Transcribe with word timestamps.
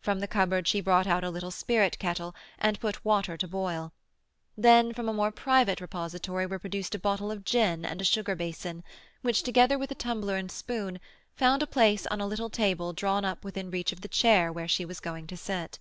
From 0.00 0.18
the 0.18 0.26
cupboard 0.26 0.66
she 0.66 0.80
brought 0.80 1.06
out 1.06 1.22
a 1.22 1.30
little 1.30 1.52
spirit 1.52 2.00
kettle, 2.00 2.34
and 2.58 2.80
put 2.80 3.04
water 3.04 3.36
to 3.36 3.46
boil. 3.46 3.92
Then 4.58 4.92
from 4.92 5.08
a 5.08 5.12
more 5.12 5.30
private 5.30 5.80
repository 5.80 6.44
were 6.44 6.58
produced 6.58 6.96
a 6.96 6.98
bottle 6.98 7.30
of 7.30 7.44
gin 7.44 7.84
and 7.84 8.00
a 8.00 8.04
sugar 8.04 8.34
basin, 8.34 8.82
which, 9.22 9.44
together 9.44 9.78
with 9.78 9.92
a 9.92 9.94
tumbler 9.94 10.34
and 10.34 10.50
spoon, 10.50 10.98
found 11.36 11.62
a 11.62 11.68
place 11.68 12.04
on 12.08 12.20
a 12.20 12.26
little 12.26 12.50
table 12.50 12.92
drawn 12.92 13.24
up 13.24 13.44
within 13.44 13.70
reach 13.70 13.92
of 13.92 14.00
the 14.00 14.08
chair 14.08 14.50
where 14.52 14.66
she 14.66 14.84
was 14.84 14.98
going 14.98 15.28
to 15.28 15.36
sit. 15.36 15.78